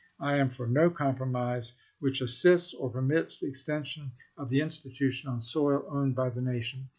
[0.19, 5.29] I am for no compromise which assists or per mits the extension of the institution
[5.29, 6.87] on soil owned by the nation.